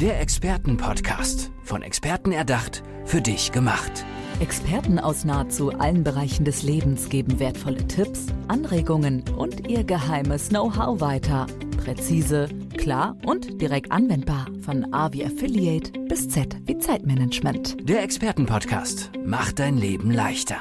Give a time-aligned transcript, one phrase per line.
[0.00, 1.52] Der Expertenpodcast.
[1.62, 4.04] Von Experten erdacht, für dich gemacht.
[4.40, 11.00] Experten aus nahezu allen Bereichen des Lebens geben wertvolle Tipps, Anregungen und ihr geheimes Know-how
[11.00, 11.46] weiter.
[11.76, 14.48] Präzise, klar und direkt anwendbar.
[14.62, 17.88] Von A wie Affiliate bis Z wie Zeitmanagement.
[17.88, 20.56] Der Expertenpodcast macht dein Leben leichter.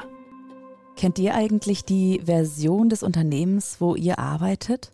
[0.95, 4.91] Kennt ihr eigentlich die Version des Unternehmens, wo ihr arbeitet?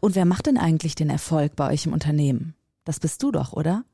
[0.00, 2.54] Und wer macht denn eigentlich den Erfolg bei euch im Unternehmen?
[2.84, 3.84] Das bist du doch, oder?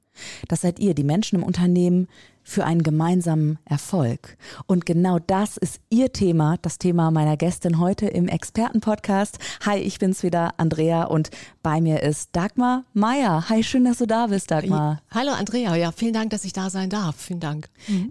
[0.48, 2.08] Das seid ihr, die Menschen im Unternehmen,
[2.42, 4.36] für einen gemeinsamen Erfolg.
[4.66, 9.38] Und genau das ist ihr Thema, das Thema meiner Gästin heute im Expertenpodcast.
[9.66, 11.30] Hi, ich bin's wieder, Andrea, und
[11.62, 13.48] bei mir ist Dagmar Meier.
[13.48, 15.00] Hi, schön, dass du da bist, Dagmar.
[15.10, 15.76] Hallo, Andrea.
[15.76, 17.16] Ja, vielen Dank, dass ich da sein darf.
[17.16, 17.68] Vielen Dank.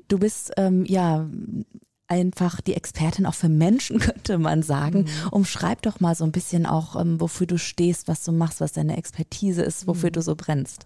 [0.08, 1.28] Du bist, ähm, ja,
[2.10, 5.04] einfach die Expertin auch für Menschen, könnte man sagen.
[5.04, 5.30] Mhm.
[5.32, 8.74] Umschreib doch mal so ein bisschen auch, ähm, wofür du stehst, was du machst, was
[8.74, 10.14] deine Expertise ist, wofür mhm.
[10.14, 10.86] du so brennst.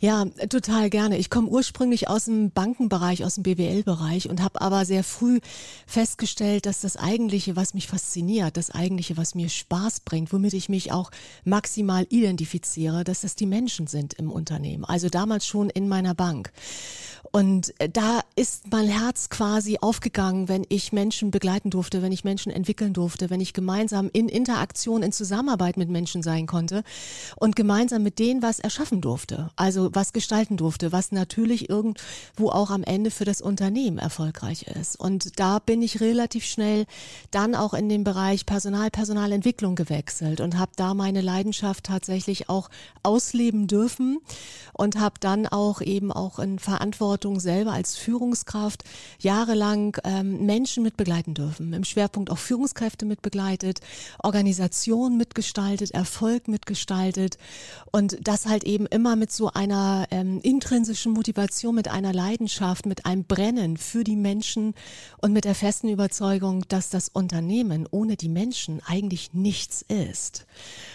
[0.00, 1.16] Ja, total gerne.
[1.16, 5.40] Ich komme ursprünglich aus dem Bankenbereich, aus dem BWL-Bereich und habe aber sehr früh
[5.86, 10.68] festgestellt, dass das Eigentliche, was mich fasziniert, das Eigentliche, was mir Spaß bringt, womit ich
[10.68, 11.10] mich auch
[11.44, 14.84] maximal identifiziere, dass das die Menschen sind im Unternehmen.
[14.84, 16.52] Also damals schon in meiner Bank.
[17.32, 22.24] Und äh, da ist mein Herz quasi aufgegangen, wenn ich Menschen begleiten durfte, wenn ich
[22.24, 26.82] Menschen entwickeln durfte, wenn ich gemeinsam in Interaktion, in Zusammenarbeit mit Menschen sein konnte
[27.36, 29.45] und gemeinsam mit denen was erschaffen durfte.
[29.56, 34.98] Also was gestalten durfte, was natürlich irgendwo auch am Ende für das Unternehmen erfolgreich ist.
[34.98, 36.86] Und da bin ich relativ schnell
[37.30, 42.70] dann auch in den Bereich Personal, Personalentwicklung gewechselt und habe da meine Leidenschaft tatsächlich auch
[43.02, 44.18] ausleben dürfen
[44.72, 48.84] und habe dann auch eben auch in Verantwortung selber als Führungskraft
[49.18, 51.72] jahrelang ähm, Menschen mit begleiten dürfen.
[51.72, 53.80] Im Schwerpunkt auch Führungskräfte mit begleitet,
[54.22, 57.38] Organisation mitgestaltet, Erfolg mitgestaltet
[57.92, 63.06] und das halt eben immer mit so einer ähm, intrinsischen Motivation, mit einer Leidenschaft, mit
[63.06, 64.74] einem Brennen für die Menschen
[65.18, 70.46] und mit der festen Überzeugung, dass das Unternehmen ohne die Menschen eigentlich nichts ist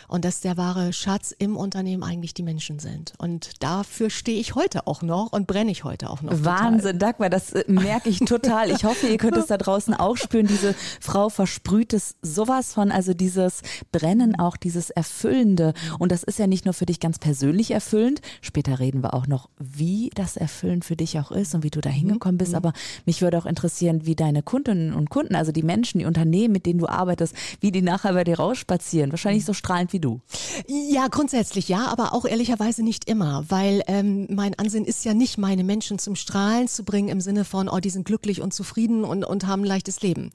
[0.07, 3.13] und dass der wahre Schatz im Unternehmen eigentlich die Menschen sind.
[3.17, 6.43] Und dafür stehe ich heute auch noch und brenne ich heute auch noch.
[6.43, 6.99] Wahnsinn.
[6.99, 8.71] Dagmar, das äh, merke ich total.
[8.71, 10.47] Ich hoffe, ihr könnt es da draußen auch spüren.
[10.47, 13.61] Diese Frau versprüht es sowas von, also dieses
[13.91, 15.73] Brennen, auch dieses Erfüllende.
[15.99, 18.21] Und das ist ja nicht nur für dich ganz persönlich erfüllend.
[18.41, 21.81] Später reden wir auch noch, wie das Erfüllend für dich auch ist und wie du
[21.81, 22.51] da hingekommen bist.
[22.51, 22.57] Mhm.
[22.57, 22.73] Aber
[23.05, 26.65] mich würde auch interessieren, wie deine Kundinnen und Kunden, also die Menschen, die Unternehmen, mit
[26.65, 29.11] denen du arbeitest, wie die nachher bei dir rausspazieren.
[29.11, 30.21] Wahrscheinlich so strahlend wie du.
[30.67, 35.37] Ja, grundsätzlich ja, aber auch ehrlicherweise nicht immer, weil ähm, mein Ansinn ist ja nicht,
[35.37, 39.03] meine Menschen zum Strahlen zu bringen im Sinne von, oh, die sind glücklich und zufrieden
[39.03, 40.31] und, und haben ein leichtes Leben,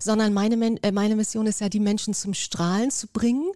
[0.00, 3.50] sondern meine, äh, meine Mission ist ja, die Menschen zum Strahlen zu bringen,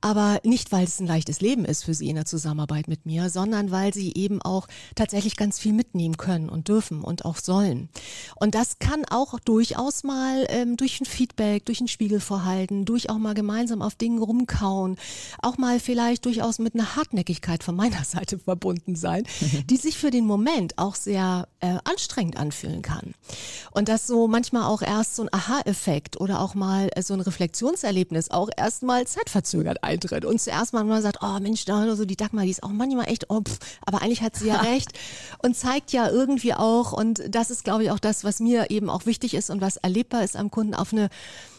[0.00, 3.29] aber nicht, weil es ein leichtes Leben ist für sie in der Zusammenarbeit mit mir,
[3.30, 7.88] sondern weil sie eben auch tatsächlich ganz viel mitnehmen können und dürfen und auch sollen.
[8.36, 13.18] Und das kann auch durchaus mal ähm, durch ein Feedback, durch ein Spiegelvorhalten, durch auch
[13.18, 14.96] mal gemeinsam auf Dingen rumkauen,
[15.40, 19.24] auch mal vielleicht durchaus mit einer Hartnäckigkeit von meiner Seite verbunden sein,
[19.64, 23.14] die sich für den Moment auch sehr äh, anstrengend anfühlen kann.
[23.70, 27.20] Und das so manchmal auch erst so ein Aha-Effekt oder auch mal äh, so ein
[27.20, 32.04] Reflexionserlebnis auch erst mal zeitverzögert eintritt und zuerst mal man sagt, oh Mensch, da so
[32.04, 34.92] die Dagmar, die ist auch manchmal echt, oh, pff, aber eigentlich hat sie ja recht
[35.42, 38.90] und zeigt ja irgendwie auch und das ist glaube ich auch das, was mir eben
[38.90, 41.08] auch wichtig ist und was erlebbar ist am Kunden auf eine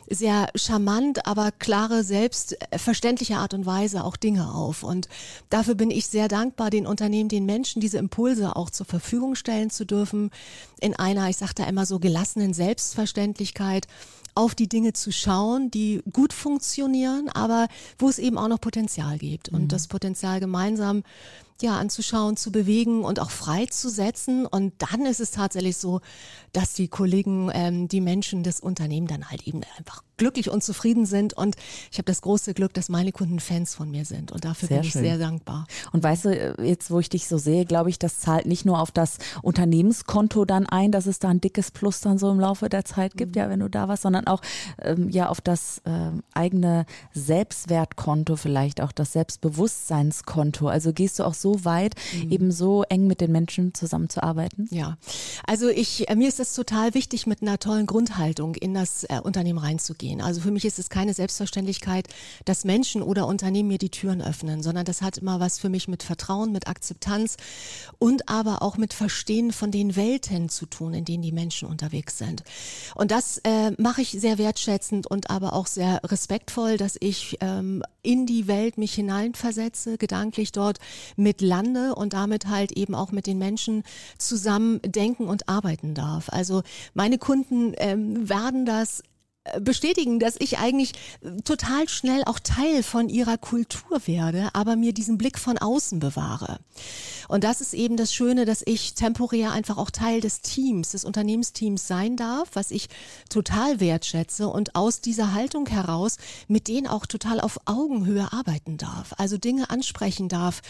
[0.10, 4.84] sehr charmant, aber klare, selbstverständliche Art und Weise auch Dinge auf.
[4.84, 5.08] Und
[5.50, 9.70] dafür bin ich sehr dankbar, den Unternehmen, den Menschen diese Impulse auch zur Verfügung stellen
[9.70, 10.32] zu dürfen,
[10.82, 13.88] in einer, ich sage da immer so, gelassenen Selbstverständlichkeit
[14.36, 17.68] auf die Dinge zu schauen, die gut funktionieren, aber
[17.98, 19.68] wo es eben auch noch Potenzial gibt und mhm.
[19.68, 21.04] das Potenzial gemeinsam
[21.62, 24.46] ja anzuschauen, zu bewegen und auch freizusetzen.
[24.46, 26.02] Und dann ist es tatsächlich so,
[26.54, 31.08] dass die Kollegen, ähm, die Menschen, das Unternehmen dann halt eben einfach glücklich und zufrieden
[31.08, 31.34] sind.
[31.34, 31.56] Und
[31.92, 34.32] ich habe das große Glück, dass meine Kunden Fans von mir sind.
[34.32, 35.02] Und dafür sehr bin ich schön.
[35.02, 35.66] sehr dankbar.
[35.94, 38.80] Und weißt du, jetzt wo ich dich so sehe, glaube ich, das zahlt nicht nur
[38.80, 42.70] auf das Unternehmenskonto dann ein, dass es da ein dickes Plus dann so im Laufe
[42.70, 43.42] der Zeit gibt, mhm.
[43.42, 44.42] ja, wenn du da warst, sondern auch
[44.80, 50.68] ähm, ja auf das ähm, eigene Selbstwertkonto, vielleicht auch das Selbstbewusstseinskonto.
[50.68, 52.32] Also gehst du auch so weit, mhm.
[52.32, 54.68] eben so eng mit den Menschen zusammenzuarbeiten?
[54.72, 54.98] Ja,
[55.46, 59.20] also ich, äh, mir ist es total wichtig, mit einer tollen Grundhaltung in das äh,
[59.22, 60.22] Unternehmen reinzugehen gehen.
[60.22, 62.08] Also für mich ist es keine Selbstverständlichkeit,
[62.46, 65.88] dass Menschen oder Unternehmen mir die Türen öffnen, sondern das hat immer was für mich
[65.88, 67.38] mit Vertrauen, mit Akzeptanz
[68.00, 72.18] und aber auch mit Verstehen von den Welten zu tun, in denen die Menschen unterwegs
[72.18, 72.44] sind.
[72.96, 77.84] Und das äh, mache ich sehr wertschätzend und aber auch sehr respektvoll, dass ich ähm,
[78.02, 80.80] in die Welt mich hineinversetze, gedanklich dort
[81.16, 83.84] mit lande und damit halt eben auch mit den Menschen
[84.18, 86.30] zusammen denken und arbeiten darf.
[86.30, 89.04] Also meine Kunden ähm, werden das
[89.60, 90.94] bestätigen, dass ich eigentlich
[91.44, 96.60] total schnell auch Teil von ihrer Kultur werde, aber mir diesen Blick von außen bewahre.
[97.28, 101.06] Und das ist eben das Schöne, dass ich temporär einfach auch Teil des Teams, des
[101.06, 102.90] Unternehmensteams sein darf, was ich
[103.30, 106.18] total wertschätze und aus dieser Haltung heraus
[106.48, 109.14] mit denen auch total auf Augenhöhe arbeiten darf.
[109.18, 110.62] Also Dinge ansprechen darf,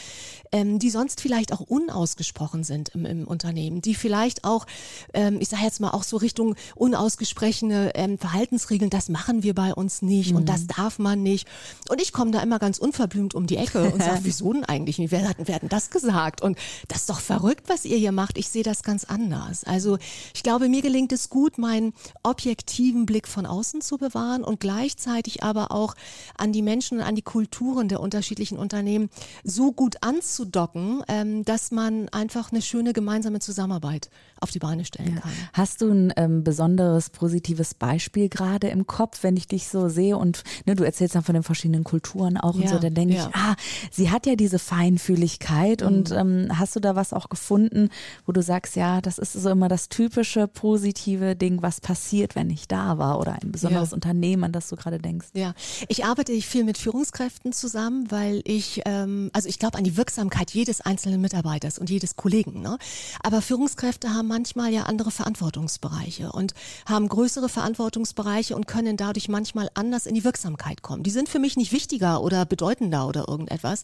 [0.52, 4.66] ähm, die sonst vielleicht auch unausgesprochen sind im, im Unternehmen, die vielleicht auch,
[5.14, 9.54] ähm, ich sage jetzt mal auch so Richtung unausgesprochene ähm, Verhaltens Verhaltensregeln, das machen wir
[9.54, 10.38] bei uns nicht mhm.
[10.38, 10.68] und das mhm.
[10.68, 11.48] darf man nicht.
[11.90, 15.00] Und ich komme da immer ganz unverblümt um die Ecke und sage, wieso denn eigentlich
[15.00, 15.12] nicht?
[15.12, 16.42] Wer hat, wer hat denn das gesagt?
[16.42, 18.38] Und das ist doch verrückt, was ihr hier macht.
[18.38, 19.64] Ich sehe das ganz anders.
[19.64, 19.98] Also
[20.34, 21.94] ich glaube, mir gelingt es gut, meinen
[22.24, 25.96] objektiven Blick von außen zu bewahren und gleichzeitig aber auch
[26.38, 29.10] an die Menschen und an die Kulturen der unterschiedlichen Unternehmen
[29.44, 34.10] so gut anzudocken, ähm, dass man einfach eine schöne gemeinsame Zusammenarbeit
[34.40, 35.32] auf die Beine stellen kann.
[35.54, 38.51] Hast du ein ähm, besonderes positives Beispiel gerade?
[38.52, 41.44] Gerade im Kopf, wenn ich dich so sehe und ne, du erzählst dann von den
[41.44, 43.28] verschiedenen Kulturen auch ja, und so, dann denke ja.
[43.28, 43.56] ich, ah,
[43.92, 45.88] sie hat ja diese Feinfühligkeit mhm.
[45.88, 47.90] und ähm, hast du da was auch gefunden,
[48.26, 52.50] wo du sagst, ja, das ist so immer das typische positive Ding, was passiert, wenn
[52.50, 53.96] ich da war oder ein besonderes ja.
[53.96, 55.28] Unternehmen, an das du gerade denkst.
[55.34, 55.54] Ja,
[55.88, 60.52] ich arbeite viel mit Führungskräften zusammen, weil ich, ähm, also ich glaube an die Wirksamkeit
[60.52, 62.62] jedes einzelnen Mitarbeiters und jedes Kollegen.
[62.62, 62.78] Ne?
[63.24, 66.54] Aber Führungskräfte haben manchmal ja andere Verantwortungsbereiche und
[66.86, 71.04] haben größere Verantwortungsbereiche Bereiche und können dadurch manchmal anders in die Wirksamkeit kommen.
[71.04, 73.84] Die sind für mich nicht wichtiger oder bedeutender oder irgendetwas,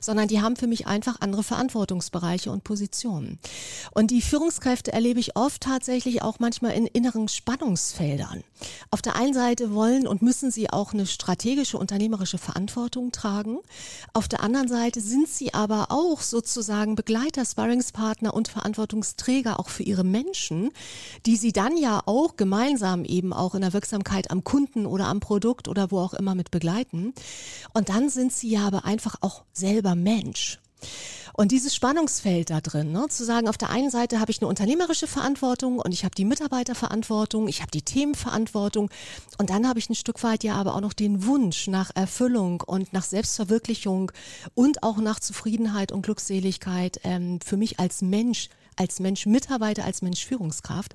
[0.00, 3.40] sondern die haben für mich einfach andere Verantwortungsbereiche und Positionen.
[3.92, 8.44] Und die Führungskräfte erlebe ich oft tatsächlich auch manchmal in inneren Spannungsfeldern.
[8.90, 13.58] Auf der einen Seite wollen und müssen sie auch eine strategische unternehmerische Verantwortung tragen.
[14.12, 19.82] Auf der anderen Seite sind sie aber auch sozusagen Begleiter, Sparringspartner und Verantwortungsträger auch für
[19.82, 20.70] ihre Menschen,
[21.26, 25.20] die sie dann ja auch gemeinsam eben auch in der Wirksamkeit am Kunden oder am
[25.20, 27.14] Produkt oder wo auch immer mit begleiten.
[27.74, 30.58] Und dann sind sie ja aber einfach auch selber Mensch.
[31.38, 34.48] Und dieses Spannungsfeld da drin, ne, zu sagen, auf der einen Seite habe ich eine
[34.48, 38.88] unternehmerische Verantwortung und ich habe die Mitarbeiterverantwortung, ich habe die Themenverantwortung
[39.36, 42.62] und dann habe ich ein Stück weit ja aber auch noch den Wunsch nach Erfüllung
[42.62, 44.12] und nach Selbstverwirklichung
[44.54, 50.02] und auch nach Zufriedenheit und Glückseligkeit ähm, für mich als Mensch als Mensch Mitarbeiter, als
[50.02, 50.94] Mensch Führungskraft.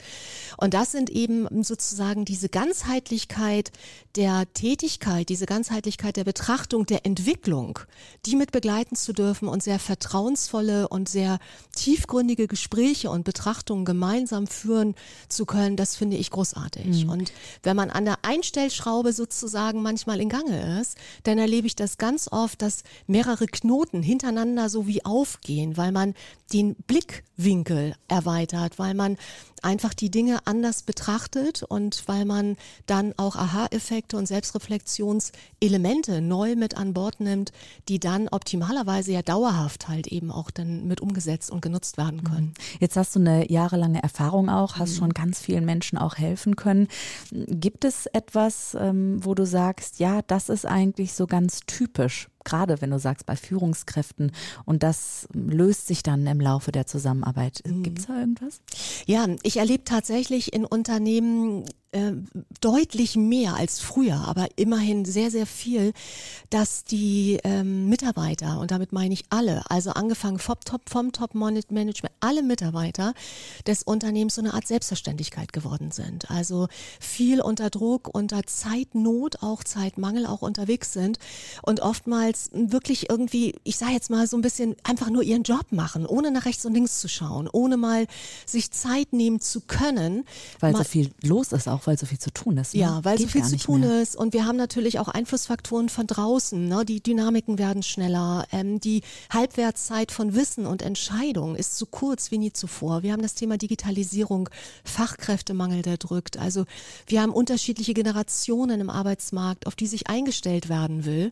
[0.57, 3.71] Und das sind eben sozusagen diese Ganzheitlichkeit
[4.15, 7.79] der Tätigkeit, diese Ganzheitlichkeit der Betrachtung, der Entwicklung,
[8.25, 11.39] die mit begleiten zu dürfen und sehr vertrauensvolle und sehr
[11.75, 14.95] tiefgründige Gespräche und Betrachtungen gemeinsam führen
[15.27, 17.05] zu können, das finde ich großartig.
[17.05, 17.09] Mhm.
[17.09, 17.33] Und
[17.63, 22.27] wenn man an der Einstellschraube sozusagen manchmal in Gange ist, dann erlebe ich das ganz
[22.31, 26.13] oft, dass mehrere Knoten hintereinander so wie aufgehen, weil man
[26.53, 27.70] den Blickwinkel
[28.07, 29.17] erweitert, weil man
[29.61, 36.77] einfach die Dinge anders betrachtet und weil man dann auch Aha-Effekte und Selbstreflexionselemente neu mit
[36.77, 37.51] an Bord nimmt,
[37.87, 42.53] die dann optimalerweise ja dauerhaft halt eben auch dann mit umgesetzt und genutzt werden können.
[42.79, 44.97] Jetzt hast du eine jahrelange Erfahrung auch, hast mhm.
[44.97, 46.87] schon ganz vielen Menschen auch helfen können.
[47.31, 52.81] Gibt es etwas, ähm, wo du sagst, ja, das ist eigentlich so ganz typisch gerade
[52.81, 54.31] wenn du sagst bei Führungskräften
[54.65, 57.61] und das löst sich dann im Laufe der Zusammenarbeit.
[57.65, 57.83] Mhm.
[57.83, 58.61] Gibt es da irgendwas?
[59.05, 62.13] Ja, ich erlebe tatsächlich in Unternehmen äh,
[62.61, 65.93] deutlich mehr als früher, aber immerhin sehr, sehr viel,
[66.49, 71.35] dass die ähm, Mitarbeiter, und damit meine ich alle, also angefangen vom Top, vom Top
[71.35, 73.13] Management, alle Mitarbeiter
[73.67, 76.31] des Unternehmens so eine Art Selbstverständlichkeit geworden sind.
[76.31, 76.67] Also
[76.99, 81.19] viel unter Druck, unter Zeitnot, auch Zeitmangel auch unterwegs sind
[81.61, 85.71] und oftmals wirklich irgendwie, ich sage jetzt mal so ein bisschen einfach nur ihren Job
[85.71, 88.07] machen, ohne nach rechts und links zu schauen, ohne mal
[88.45, 90.23] sich Zeit nehmen zu können.
[90.59, 92.73] Weil so viel los ist auch auch weil so viel zu tun ist.
[92.73, 92.81] Ne?
[92.81, 94.01] Ja, weil Geht so viel zu tun mehr.
[94.01, 94.15] ist.
[94.15, 96.67] Und wir haben natürlich auch Einflussfaktoren von draußen.
[96.67, 96.85] Ne?
[96.85, 98.45] Die Dynamiken werden schneller.
[98.51, 103.03] Ähm, die Halbwertszeit von Wissen und Entscheidung ist so kurz wie nie zuvor.
[103.03, 104.49] Wir haben das Thema Digitalisierung,
[104.83, 106.37] Fachkräftemangel, der drückt.
[106.37, 106.65] Also
[107.07, 111.31] wir haben unterschiedliche Generationen im Arbeitsmarkt, auf die sich eingestellt werden will.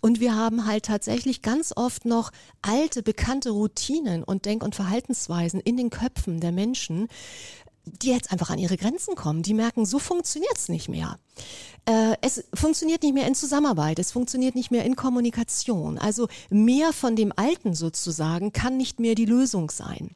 [0.00, 5.60] Und wir haben halt tatsächlich ganz oft noch alte, bekannte Routinen und Denk- und Verhaltensweisen
[5.60, 7.08] in den Köpfen der Menschen,
[7.86, 9.42] die jetzt einfach an ihre Grenzen kommen.
[9.42, 11.18] Die merken, so funktioniert's nicht mehr.
[11.86, 15.98] Äh, es funktioniert nicht mehr in Zusammenarbeit, es funktioniert nicht mehr in Kommunikation.
[15.98, 20.10] Also mehr von dem Alten sozusagen kann nicht mehr die Lösung sein.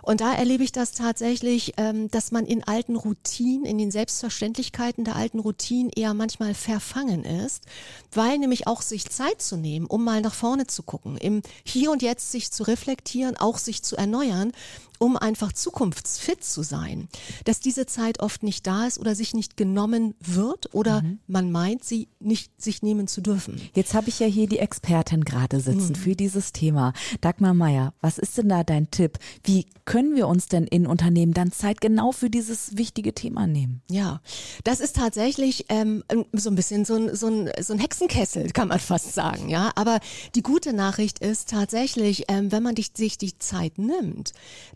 [0.00, 5.04] Und da erlebe ich das tatsächlich, ähm, dass man in alten Routinen, in den Selbstverständlichkeiten
[5.04, 7.64] der alten Routinen eher manchmal verfangen ist,
[8.12, 11.90] weil nämlich auch sich Zeit zu nehmen, um mal nach vorne zu gucken, im Hier
[11.90, 14.52] und Jetzt sich zu reflektieren, auch sich zu erneuern,
[14.98, 17.08] um einfach zukunftsfit zu sein,
[17.44, 21.18] dass diese Zeit oft nicht da ist oder sich nicht genommen wird oder mhm.
[21.26, 23.60] man meint, sie nicht sich nehmen zu dürfen.
[23.74, 25.96] Jetzt habe ich ja hier die Expertin gerade sitzen mhm.
[25.96, 26.92] für dieses Thema.
[27.20, 29.18] Dagmar Meier, was ist denn da dein Tipp?
[29.42, 33.82] Wie können wir uns denn in Unternehmen dann Zeit genau für dieses wichtige Thema nehmen?
[33.90, 34.20] Ja,
[34.64, 38.68] das ist tatsächlich ähm, so ein bisschen so ein, so, ein, so ein Hexenkessel, kann
[38.68, 39.48] man fast sagen.
[39.48, 40.00] Ja, aber
[40.34, 44.32] die gute Nachricht ist tatsächlich, ähm, wenn man sich die Zeit nimmt,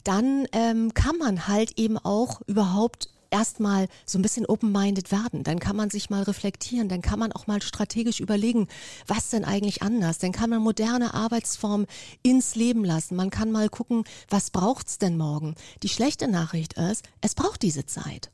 [0.08, 5.44] dann ähm, kann man halt eben auch überhaupt erstmal so ein bisschen open-minded werden.
[5.44, 8.68] Dann kann man sich mal reflektieren, dann kann man auch mal strategisch überlegen,
[9.06, 10.16] was denn eigentlich anders.
[10.16, 11.86] Dann kann man moderne Arbeitsformen
[12.22, 13.16] ins Leben lassen.
[13.16, 15.56] Man kann mal gucken, was braucht's denn morgen.
[15.82, 18.30] Die schlechte Nachricht ist, es braucht diese Zeit.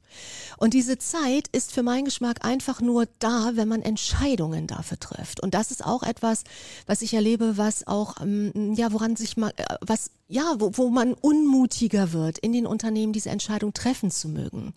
[0.56, 5.40] Und diese Zeit ist für meinen Geschmack einfach nur da, wenn man Entscheidungen dafür trifft.
[5.40, 6.44] Und das ist auch etwas,
[6.86, 10.88] was ich erlebe, was auch, ähm, ja, woran sich mal, äh, was, ja, wo, wo
[10.88, 14.72] man unmutiger wird, in den Unternehmen diese Entscheidung treffen zu mögen.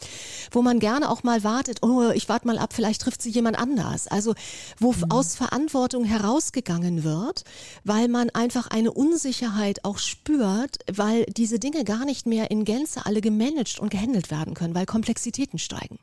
[0.51, 3.58] Wo man gerne auch mal wartet, oh, ich warte mal ab, vielleicht trifft sie jemand
[3.58, 4.08] anders.
[4.08, 4.36] Also,
[4.77, 5.06] wo mhm.
[5.10, 7.44] aus Verantwortung herausgegangen wird,
[7.84, 13.06] weil man einfach eine Unsicherheit auch spürt, weil diese Dinge gar nicht mehr in Gänze
[13.06, 14.86] alle gemanagt und gehandelt werden können, weil
[15.27, 16.00] Komplexitäten steigen.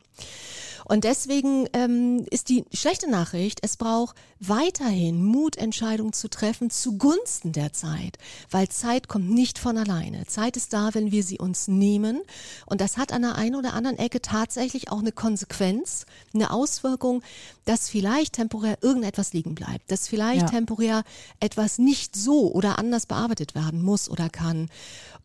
[0.86, 7.52] Und deswegen ähm, ist die schlechte Nachricht, es braucht weiterhin Mut, Entscheidungen zu treffen zugunsten
[7.52, 8.18] der Zeit,
[8.50, 10.26] weil Zeit kommt nicht von alleine.
[10.26, 12.20] Zeit ist da, wenn wir sie uns nehmen.
[12.66, 16.04] Und das hat an der einen oder anderen Ecke tatsächlich auch eine Konsequenz,
[16.34, 17.22] eine Auswirkung,
[17.64, 20.48] dass vielleicht temporär irgendetwas liegen bleibt, dass vielleicht ja.
[20.48, 21.04] temporär
[21.40, 24.68] etwas nicht so oder anders bearbeitet werden muss oder kann.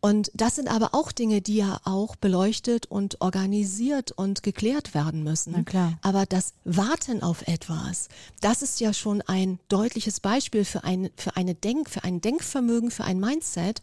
[0.02, 5.22] Und das sind aber auch Dinge, die ja auch beleuchtet und organisiert und geklärt werden
[5.22, 5.52] müssen.
[5.54, 5.98] Na klar.
[6.00, 8.08] Aber das Warten auf etwas,
[8.40, 12.90] das ist ja schon ein deutliches Beispiel für ein, für eine Denk, für ein Denkvermögen,
[12.90, 13.82] für ein Mindset,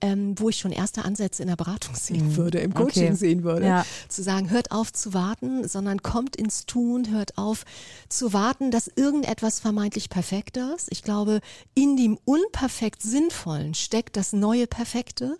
[0.00, 2.36] ähm, wo ich schon erste Ansätze in der Beratung sehen mhm.
[2.36, 3.16] würde, im Coaching okay.
[3.16, 3.66] sehen würde.
[3.66, 3.86] Ja.
[4.08, 7.66] Zu sagen, hört auf zu warten, sondern kommt ins Tun, hört auf
[8.08, 10.88] zu warten, dass irgendetwas vermeintlich perfekt ist.
[10.90, 11.40] Ich glaube,
[11.74, 15.38] in dem unperfekt Sinnvollen steckt das neue Perfekte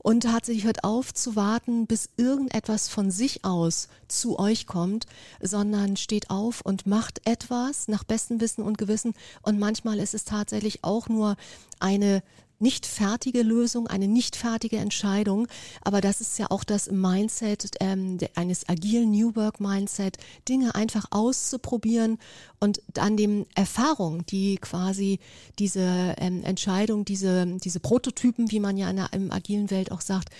[0.00, 5.06] und tatsächlich hört auf zu warten, bis irgendetwas von sich aus zu euch kommt,
[5.40, 9.14] sondern steht auf und macht etwas nach bestem Wissen und Gewissen.
[9.42, 11.36] Und manchmal ist es tatsächlich auch nur
[11.80, 12.22] eine
[12.58, 15.46] nicht fertige Lösung, eine nicht fertige Entscheidung.
[15.82, 20.16] Aber das ist ja auch das Mindset ähm, eines agilen New Work Mindset,
[20.48, 22.18] Dinge einfach auszuprobieren
[22.60, 25.18] und an dem Erfahrung, die quasi
[25.58, 30.00] diese ähm, Entscheidung, diese, diese Prototypen, wie man ja in der im agilen Welt auch
[30.00, 30.30] sagt,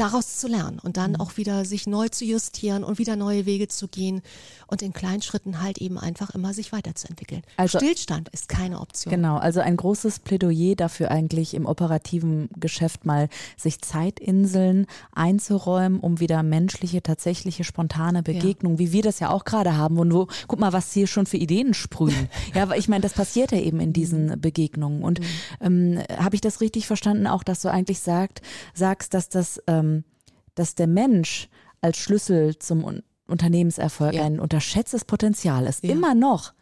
[0.00, 1.20] daraus zu lernen und dann mhm.
[1.20, 4.22] auch wieder sich neu zu justieren und wieder neue Wege zu gehen
[4.66, 7.42] und in kleinen Schritten halt eben einfach immer sich weiterzuentwickeln.
[7.56, 9.12] Also, Stillstand ist keine Option.
[9.12, 16.20] Genau, also ein großes Plädoyer dafür eigentlich im operativen Geschäft mal sich Zeitinseln einzuräumen, um
[16.20, 18.86] wieder menschliche, tatsächliche, spontane Begegnungen, ja.
[18.86, 21.36] wie wir das ja auch gerade haben und wo, guck mal, was hier schon für
[21.36, 22.28] Ideen sprühen.
[22.54, 24.40] ja, aber ich meine, das passiert ja eben in diesen mhm.
[24.40, 25.26] Begegnungen und mhm.
[25.60, 28.40] ähm, habe ich das richtig verstanden auch, dass du eigentlich sagt,
[28.72, 29.89] sagst, dass das ähm,
[30.60, 31.48] dass der Mensch
[31.80, 34.24] als Schlüssel zum Unternehmenserfolg ja.
[34.24, 35.82] ein unterschätztes Potenzial ist.
[35.82, 35.92] Ja.
[35.92, 36.52] Immer noch.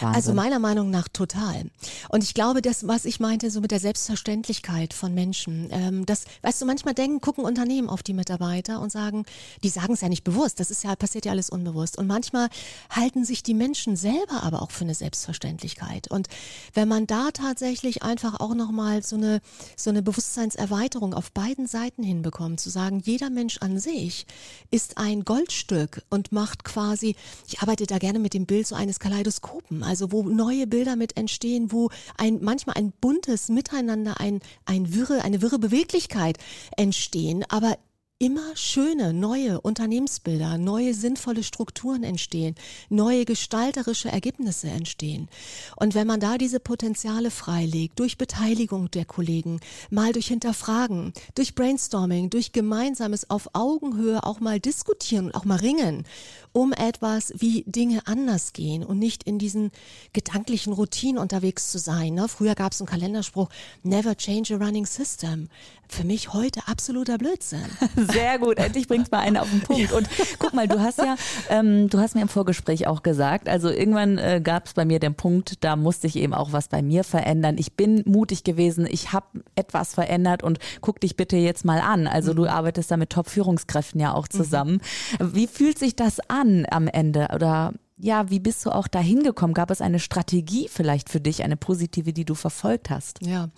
[0.00, 0.14] Wahnsinn.
[0.14, 1.70] Also meiner Meinung nach total.
[2.08, 6.24] Und ich glaube, das, was ich meinte, so mit der Selbstverständlichkeit von Menschen, ähm, das,
[6.42, 9.24] weißt du, manchmal denken, gucken Unternehmen auf die Mitarbeiter und sagen,
[9.62, 11.98] die sagen es ja nicht bewusst, das ist ja, passiert ja alles unbewusst.
[11.98, 12.48] Und manchmal
[12.90, 16.10] halten sich die Menschen selber aber auch für eine Selbstverständlichkeit.
[16.10, 16.28] Und
[16.74, 19.40] wenn man da tatsächlich einfach auch nochmal so eine,
[19.76, 24.26] so eine Bewusstseinserweiterung auf beiden Seiten hinbekommt, zu sagen, jeder Mensch an sich
[24.70, 28.98] ist ein Goldstück und macht quasi, ich arbeite da gerne mit dem Bild so eines
[28.98, 34.40] Kaleidoskops Gruppen, also wo neue Bilder mit entstehen, wo ein manchmal ein buntes Miteinander, ein,
[34.66, 36.38] ein wirre, eine wirre Beweglichkeit
[36.76, 37.76] entstehen, aber
[38.22, 42.54] immer schöne neue Unternehmensbilder, neue sinnvolle Strukturen entstehen,
[42.90, 45.30] neue gestalterische Ergebnisse entstehen.
[45.76, 49.58] Und wenn man da diese Potenziale freilegt, durch Beteiligung der Kollegen,
[49.88, 55.58] mal durch Hinterfragen, durch Brainstorming, durch gemeinsames auf Augenhöhe auch mal diskutieren und auch mal
[55.58, 56.04] ringen,
[56.52, 59.70] um etwas wie Dinge anders gehen und nicht in diesen
[60.12, 62.12] gedanklichen Routinen unterwegs zu sein.
[62.14, 62.28] Ne?
[62.28, 63.48] Früher gab es einen Kalenderspruch,
[63.82, 65.48] never change a running system.
[65.88, 67.64] Für mich heute absoluter Blödsinn.
[68.12, 69.92] Sehr gut, endlich bringst mal einen auf den Punkt.
[69.92, 71.16] Und guck mal, du hast ja,
[71.48, 74.98] ähm, du hast mir im Vorgespräch auch gesagt, also irgendwann äh, gab es bei mir
[74.98, 77.56] den Punkt, da musste ich eben auch was bei mir verändern.
[77.58, 82.06] Ich bin mutig gewesen, ich habe etwas verändert und guck dich bitte jetzt mal an.
[82.06, 82.36] Also mhm.
[82.36, 84.80] du arbeitest da mit Top-Führungskräften ja auch zusammen.
[85.18, 85.34] Mhm.
[85.34, 87.28] Wie fühlt sich das an am Ende?
[87.34, 89.54] Oder ja, wie bist du auch dahin gekommen?
[89.54, 93.18] Gab es eine Strategie vielleicht für dich, eine positive, die du verfolgt hast?
[93.24, 93.50] Ja,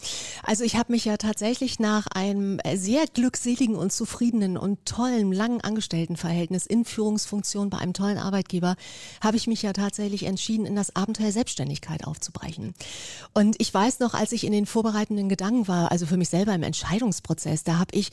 [0.42, 5.60] also ich habe mich ja tatsächlich nach einem sehr glückseligen und zufriedenen und tollen, langen
[5.60, 8.76] Angestelltenverhältnis in Führungsfunktion bei einem tollen Arbeitgeber,
[9.20, 12.74] habe ich mich ja tatsächlich entschieden, in das Abenteuer Selbstständigkeit aufzubrechen.
[13.34, 16.54] Und ich weiß noch, als ich in den vorbereitenden Gedanken war, also für mich selber
[16.54, 18.10] im Entscheidungsprozess, da habe ich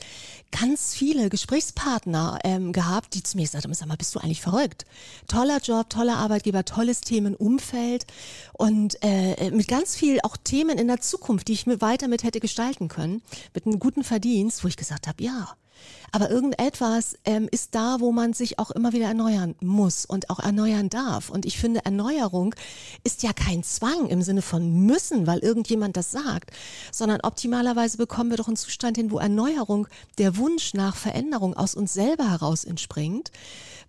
[0.52, 4.40] ganz viele Gesprächspartner ähm, gehabt, die zu mir gesagt haben, sag mal, bist du eigentlich
[4.40, 4.84] verrückt?
[5.26, 8.06] Toller Job, toller Arbeitgeber, tolles Themenumfeld
[8.52, 12.22] und äh, mit ganz viel auch Themen in der Zukunft, die ich mir weiter mit
[12.22, 13.22] hätte gestalten können,
[13.54, 15.56] mit einem guten Verdienst, wo ich gesagt habe, ja,
[16.12, 20.40] aber irgendetwas ähm, ist da, wo man sich auch immer wieder erneuern muss und auch
[20.40, 21.30] erneuern darf.
[21.30, 22.54] Und ich finde, Erneuerung
[23.04, 26.50] ist ja kein Zwang im Sinne von müssen, weil irgendjemand das sagt,
[26.90, 29.86] sondern optimalerweise bekommen wir doch einen Zustand hin, wo Erneuerung,
[30.18, 33.30] der Wunsch nach Veränderung aus uns selber heraus entspringt,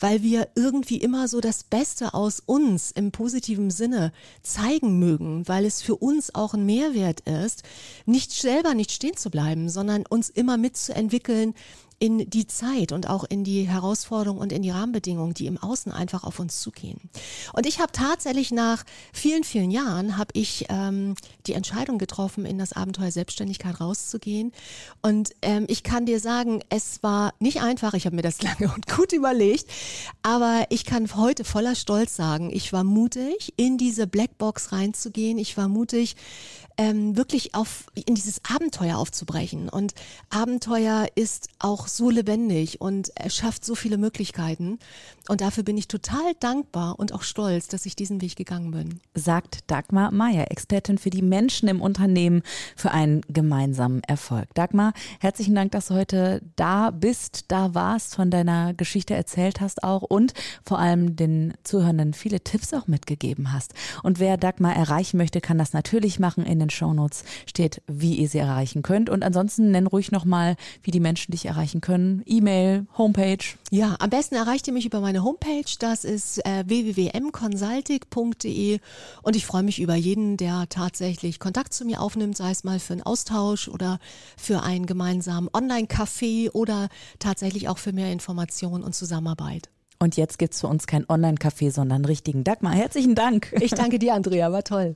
[0.02, 5.64] weil wir irgendwie immer so das Beste aus uns im positiven Sinne zeigen mögen, weil
[5.64, 7.64] es für uns auch ein Mehrwert ist,
[8.06, 11.54] nicht selber nicht stehen zu bleiben, sondern uns immer mitzuentwickeln,
[12.02, 15.92] in die Zeit und auch in die Herausforderungen und in die Rahmenbedingungen, die im Außen
[15.92, 17.00] einfach auf uns zugehen.
[17.54, 21.14] Und ich habe tatsächlich nach vielen, vielen Jahren habe ich ähm,
[21.46, 24.52] die Entscheidung getroffen, in das Abenteuer Selbstständigkeit rauszugehen.
[25.04, 27.94] Und ähm, ich kann dir sagen, es war nicht einfach.
[27.94, 29.70] Ich habe mir das lange und gut überlegt,
[30.24, 35.38] aber ich kann heute voller Stolz sagen, ich war mutig, in diese Blackbox reinzugehen.
[35.38, 36.16] Ich war mutig,
[36.82, 39.70] ähm, wirklich auf in dieses Abenteuer aufzubrechen.
[39.70, 39.94] Und
[40.32, 44.80] Abenteuer ist auch so lebendig und schafft so viele Möglichkeiten.
[45.28, 49.00] Und dafür bin ich total dankbar und auch stolz, dass ich diesen Weg gegangen bin.
[49.14, 52.42] Sagt Dagmar Meyer, Expertin für die Menschen im Unternehmen
[52.76, 54.54] für einen gemeinsamen Erfolg.
[54.56, 59.84] Dagmar, herzlichen Dank, dass du heute da bist, da warst, von deiner Geschichte erzählt hast
[59.84, 60.34] auch und
[60.66, 63.76] vor allem den Zuhörenden viele Tipps auch mitgegeben hast.
[64.02, 66.46] Und wer Dagmar erreichen möchte, kann das natürlich machen.
[66.46, 69.10] In den Shownotes steht, wie ihr sie erreichen könnt.
[69.10, 72.24] Und ansonsten nenn ruhig nochmal, wie die Menschen dich erreichen können.
[72.26, 73.38] E-Mail, Homepage.
[73.70, 75.64] Ja, am besten erreicht ihr mich über meine Homepage.
[75.80, 78.80] Das ist äh, www.mconsulting.de
[79.22, 82.80] und ich freue mich über jeden, der tatsächlich Kontakt zu mir aufnimmt, sei es mal
[82.80, 84.00] für einen Austausch oder
[84.38, 89.70] für einen gemeinsamen Online-Café oder tatsächlich auch für mehr Informationen und Zusammenarbeit.
[90.02, 92.74] Und jetzt gibt es für uns kein Online-Café, sondern richtigen Dagmar.
[92.74, 93.54] Herzlichen Dank.
[93.62, 94.96] Ich danke dir, Andrea, war toll.